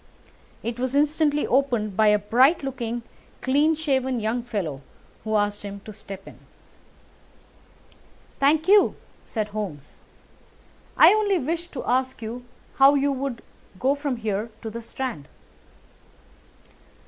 [0.63, 3.03] It was instantly opened by a bright looking,
[3.39, 4.81] clean shaven young fellow,
[5.23, 6.39] who asked him to step in.
[8.39, 9.99] "Thank you," said Holmes,
[10.97, 12.43] "I only wished to ask you
[12.77, 13.43] how you would
[13.79, 15.27] go from here to the Strand."